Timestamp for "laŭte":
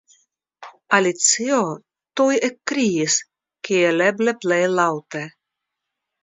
4.81-5.25